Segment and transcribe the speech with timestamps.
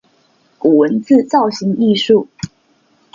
[0.57, 2.25] 古文字造型藝術